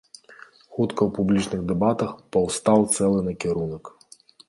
[0.29, 0.37] Хутка
[1.03, 3.97] ў публічных дэбатах паўстаў цэлы накірунак.